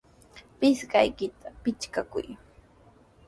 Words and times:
Pisqaykita 0.59 1.47
pichakuy. 1.63 2.27